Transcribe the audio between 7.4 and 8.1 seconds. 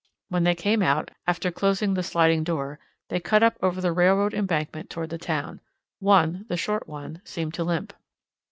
to limp.